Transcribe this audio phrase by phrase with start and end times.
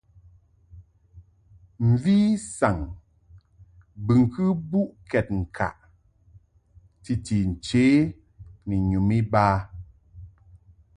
[1.87, 2.17] Mvi
[2.57, 2.77] saŋ
[4.05, 5.77] bɨŋkɨ mbuʼkɛd ŋkaʼ
[7.03, 7.85] titi nche
[8.67, 9.45] ni nyum iba.